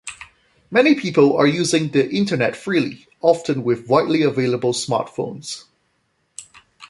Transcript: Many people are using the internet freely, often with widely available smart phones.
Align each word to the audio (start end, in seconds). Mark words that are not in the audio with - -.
Many 0.71 0.95
people 0.95 1.37
are 1.37 1.45
using 1.45 1.89
the 1.89 2.09
internet 2.09 2.55
freely, 2.55 3.05
often 3.21 3.63
with 3.63 3.87
widely 3.87 4.23
available 4.23 4.73
smart 4.73 5.15
phones. 5.15 5.65